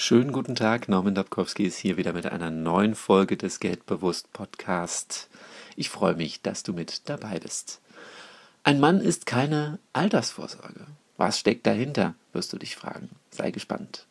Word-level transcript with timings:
Schönen 0.00 0.30
guten 0.30 0.54
Tag, 0.54 0.88
Norman 0.88 1.16
Dabkowski 1.16 1.64
ist 1.64 1.76
hier 1.76 1.96
wieder 1.96 2.12
mit 2.12 2.24
einer 2.24 2.52
neuen 2.52 2.94
Folge 2.94 3.36
des 3.36 3.58
Geldbewusst 3.58 4.32
Podcast. 4.32 5.28
Ich 5.74 5.90
freue 5.90 6.14
mich, 6.14 6.40
dass 6.40 6.62
du 6.62 6.72
mit 6.72 7.08
dabei 7.08 7.40
bist. 7.40 7.80
Ein 8.62 8.78
Mann 8.78 9.00
ist 9.00 9.26
keine 9.26 9.80
Altersvorsorge. 9.94 10.86
Was 11.16 11.40
steckt 11.40 11.66
dahinter, 11.66 12.14
wirst 12.32 12.52
du 12.52 12.58
dich 12.58 12.76
fragen. 12.76 13.10
Sei 13.30 13.50
gespannt. 13.50 14.06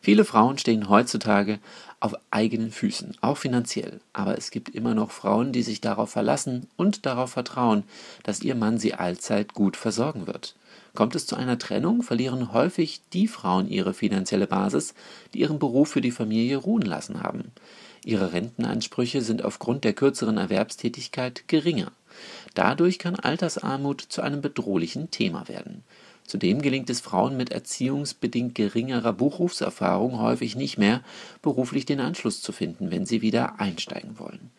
Viele 0.00 0.24
Frauen 0.24 0.58
stehen 0.58 0.88
heutzutage 0.88 1.58
auf 2.00 2.14
eigenen 2.30 2.70
Füßen, 2.70 3.16
auch 3.20 3.36
finanziell. 3.36 4.00
Aber 4.12 4.36
es 4.36 4.50
gibt 4.50 4.68
immer 4.68 4.94
noch 4.94 5.10
Frauen, 5.10 5.52
die 5.52 5.62
sich 5.62 5.80
darauf 5.80 6.10
verlassen 6.10 6.68
und 6.76 7.06
darauf 7.06 7.30
vertrauen, 7.30 7.84
dass 8.22 8.42
ihr 8.42 8.54
Mann 8.54 8.78
sie 8.78 8.94
allzeit 8.94 9.54
gut 9.54 9.76
versorgen 9.76 10.26
wird. 10.26 10.54
Kommt 10.94 11.14
es 11.14 11.26
zu 11.26 11.36
einer 11.36 11.58
Trennung, 11.58 12.02
verlieren 12.02 12.52
häufig 12.52 13.02
die 13.12 13.28
Frauen 13.28 13.68
ihre 13.68 13.92
finanzielle 13.92 14.46
Basis, 14.46 14.94
die 15.34 15.40
ihren 15.40 15.58
Beruf 15.58 15.90
für 15.90 16.00
die 16.00 16.10
Familie 16.10 16.56
ruhen 16.56 16.82
lassen 16.82 17.22
haben. 17.22 17.52
Ihre 18.04 18.32
Rentenansprüche 18.32 19.20
sind 19.20 19.44
aufgrund 19.44 19.84
der 19.84 19.92
kürzeren 19.92 20.38
Erwerbstätigkeit 20.38 21.48
geringer. 21.48 21.92
Dadurch 22.54 22.98
kann 22.98 23.16
Altersarmut 23.16 24.00
zu 24.00 24.22
einem 24.22 24.40
bedrohlichen 24.40 25.10
Thema 25.10 25.48
werden. 25.48 25.82
Zudem 26.26 26.60
gelingt 26.60 26.90
es 26.90 27.00
Frauen 27.00 27.36
mit 27.36 27.50
erziehungsbedingt 27.52 28.54
geringerer 28.54 29.12
Berufserfahrung 29.12 30.18
häufig 30.18 30.56
nicht 30.56 30.78
mehr, 30.78 31.02
beruflich 31.42 31.86
den 31.86 32.00
Anschluss 32.00 32.42
zu 32.42 32.52
finden, 32.52 32.90
wenn 32.90 33.06
sie 33.06 33.22
wieder 33.22 33.60
einsteigen 33.60 34.18
wollen. 34.18 34.50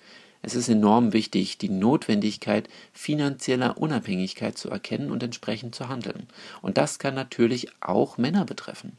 Es 0.41 0.55
ist 0.55 0.69
enorm 0.69 1.13
wichtig, 1.13 1.57
die 1.57 1.69
Notwendigkeit 1.69 2.69
finanzieller 2.93 3.77
Unabhängigkeit 3.77 4.57
zu 4.57 4.69
erkennen 4.69 5.11
und 5.11 5.23
entsprechend 5.23 5.75
zu 5.75 5.89
handeln. 5.89 6.27
Und 6.61 6.77
das 6.77 6.99
kann 6.99 7.15
natürlich 7.15 7.69
auch 7.81 8.17
Männer 8.17 8.45
betreffen. 8.45 8.97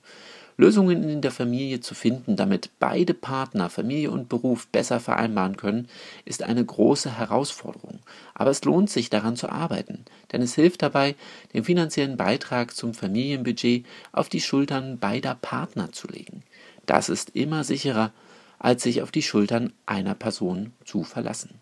Lösungen 0.61 1.09
in 1.09 1.21
der 1.21 1.31
Familie 1.31 1.81
zu 1.81 1.95
finden, 1.95 2.35
damit 2.35 2.71
beide 2.81 3.15
Partner 3.15 3.71
Familie 3.71 4.11
und 4.11 4.29
Beruf 4.29 4.67
besser 4.67 4.99
vereinbaren 4.99 5.57
können, 5.57 5.87
ist 6.25 6.43
eine 6.43 6.65
große 6.65 7.17
Herausforderung. 7.17 8.01
Aber 8.35 8.51
es 8.51 8.65
lohnt 8.65 8.91
sich 8.91 9.09
daran 9.09 9.37
zu 9.37 9.49
arbeiten, 9.49 10.05
denn 10.33 10.43
es 10.43 10.57
hilft 10.57 10.83
dabei, 10.83 11.15
den 11.55 11.63
finanziellen 11.63 12.17
Beitrag 12.17 12.75
zum 12.75 12.93
Familienbudget 12.93 13.87
auf 14.11 14.29
die 14.29 14.41
Schultern 14.41 14.99
beider 14.99 15.37
Partner 15.37 15.93
zu 15.93 16.09
legen. 16.09 16.43
Das 16.87 17.09
ist 17.09 17.37
immer 17.37 17.63
sicherer, 17.63 18.11
als 18.59 18.83
sich 18.83 19.03
auf 19.03 19.11
die 19.11 19.23
Schultern 19.23 19.73
einer 19.87 20.15
Person 20.15 20.73
zu 20.85 21.05
verlassen. 21.05 21.61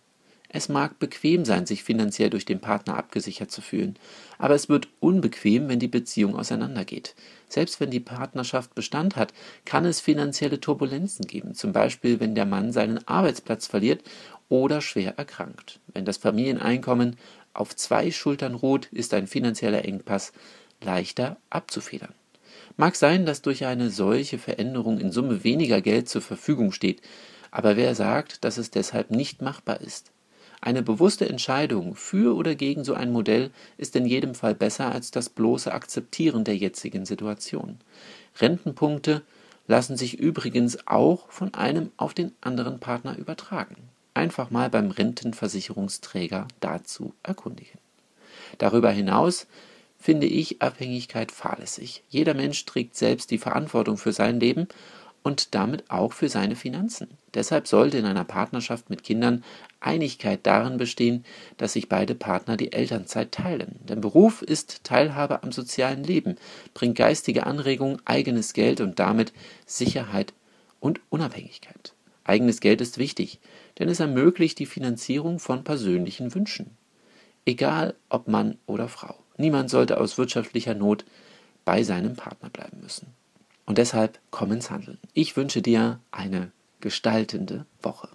Es 0.48 0.68
mag 0.68 0.98
bequem 0.98 1.44
sein, 1.44 1.66
sich 1.66 1.82
finanziell 1.82 2.30
durch 2.30 2.44
den 2.44 2.60
Partner 2.60 2.96
abgesichert 2.96 3.50
zu 3.50 3.60
fühlen, 3.60 3.98
aber 4.38 4.54
es 4.54 4.68
wird 4.68 4.88
unbequem, 5.00 5.68
wenn 5.68 5.80
die 5.80 5.88
Beziehung 5.88 6.36
auseinandergeht. 6.36 7.14
Selbst 7.48 7.80
wenn 7.80 7.90
die 7.90 8.00
Partnerschaft 8.00 8.74
Bestand 8.74 9.16
hat, 9.16 9.34
kann 9.64 9.84
es 9.84 10.00
finanzielle 10.00 10.60
Turbulenzen 10.60 11.26
geben, 11.26 11.54
zum 11.54 11.72
Beispiel 11.72 12.20
wenn 12.20 12.34
der 12.34 12.46
Mann 12.46 12.72
seinen 12.72 13.06
Arbeitsplatz 13.06 13.66
verliert 13.66 14.02
oder 14.48 14.80
schwer 14.80 15.18
erkrankt. 15.18 15.80
Wenn 15.92 16.04
das 16.04 16.16
Familieneinkommen 16.16 17.16
auf 17.52 17.74
zwei 17.74 18.10
Schultern 18.10 18.54
ruht, 18.54 18.86
ist 18.92 19.14
ein 19.14 19.26
finanzieller 19.26 19.84
Engpass 19.84 20.32
leichter 20.80 21.36
abzufedern. 21.50 22.14
Mag 22.76 22.96
sein, 22.96 23.26
dass 23.26 23.42
durch 23.42 23.64
eine 23.64 23.90
solche 23.90 24.38
Veränderung 24.38 24.98
in 24.98 25.12
Summe 25.12 25.44
weniger 25.44 25.80
Geld 25.80 26.08
zur 26.08 26.22
Verfügung 26.22 26.72
steht, 26.72 27.00
aber 27.50 27.76
wer 27.76 27.94
sagt, 27.94 28.44
dass 28.44 28.58
es 28.58 28.70
deshalb 28.70 29.10
nicht 29.10 29.40
machbar 29.40 29.80
ist? 29.80 30.12
Eine 30.60 30.82
bewusste 30.82 31.28
Entscheidung 31.28 31.94
für 31.94 32.34
oder 32.34 32.54
gegen 32.54 32.82
so 32.84 32.94
ein 32.94 33.12
Modell 33.12 33.50
ist 33.76 33.94
in 33.94 34.06
jedem 34.06 34.34
Fall 34.34 34.54
besser 34.54 34.90
als 34.90 35.10
das 35.10 35.28
bloße 35.28 35.72
Akzeptieren 35.72 36.44
der 36.44 36.56
jetzigen 36.56 37.06
Situation. 37.06 37.78
Rentenpunkte 38.40 39.22
lassen 39.68 39.96
sich 39.96 40.18
übrigens 40.18 40.86
auch 40.86 41.30
von 41.30 41.54
einem 41.54 41.90
auf 41.96 42.14
den 42.14 42.32
anderen 42.40 42.80
Partner 42.80 43.16
übertragen. 43.16 43.76
Einfach 44.14 44.50
mal 44.50 44.70
beim 44.70 44.90
Rentenversicherungsträger 44.90 46.48
dazu 46.60 47.14
erkundigen. 47.22 47.78
Darüber 48.58 48.90
hinaus 48.90 49.46
finde 49.98 50.26
ich 50.26 50.62
Abhängigkeit 50.62 51.32
fahrlässig. 51.32 52.02
Jeder 52.08 52.34
Mensch 52.34 52.64
trägt 52.64 52.96
selbst 52.96 53.30
die 53.30 53.38
Verantwortung 53.38 53.96
für 53.96 54.12
sein 54.12 54.40
Leben 54.40 54.68
und 55.26 55.56
damit 55.56 55.90
auch 55.90 56.12
für 56.12 56.28
seine 56.28 56.54
Finanzen. 56.54 57.08
Deshalb 57.34 57.66
sollte 57.66 57.98
in 57.98 58.04
einer 58.04 58.22
Partnerschaft 58.22 58.90
mit 58.90 59.02
Kindern 59.02 59.42
Einigkeit 59.80 60.40
darin 60.44 60.76
bestehen, 60.76 61.24
dass 61.56 61.72
sich 61.72 61.88
beide 61.88 62.14
Partner 62.14 62.56
die 62.56 62.72
Elternzeit 62.72 63.32
teilen. 63.32 63.80
Denn 63.88 64.00
Beruf 64.00 64.42
ist 64.42 64.84
Teilhabe 64.84 65.42
am 65.42 65.50
sozialen 65.50 66.04
Leben, 66.04 66.36
bringt 66.74 66.96
geistige 66.96 67.44
Anregung, 67.44 68.00
eigenes 68.04 68.52
Geld 68.52 68.80
und 68.80 69.00
damit 69.00 69.32
Sicherheit 69.66 70.32
und 70.78 71.00
Unabhängigkeit. 71.08 71.94
Eigenes 72.22 72.60
Geld 72.60 72.80
ist 72.80 72.98
wichtig, 72.98 73.40
denn 73.80 73.88
es 73.88 73.98
ermöglicht 73.98 74.60
die 74.60 74.66
Finanzierung 74.66 75.40
von 75.40 75.64
persönlichen 75.64 76.34
Wünschen. 76.36 76.70
Egal 77.44 77.94
ob 78.08 78.28
Mann 78.28 78.58
oder 78.66 78.88
Frau. 78.88 79.16
Niemand 79.36 79.70
sollte 79.70 80.00
aus 80.00 80.18
wirtschaftlicher 80.18 80.74
Not 80.74 81.04
bei 81.64 81.82
seinem 81.82 82.16
Partner 82.16 82.50
bleiben 82.50 82.80
müssen. 82.80 83.08
Und 83.66 83.78
deshalb 83.78 84.18
komm 84.30 84.52
ins 84.52 84.70
Handeln. 84.70 84.98
Ich 85.12 85.36
wünsche 85.36 85.60
dir 85.60 86.00
eine 86.10 86.52
gestaltende 86.80 87.66
Woche. 87.82 88.08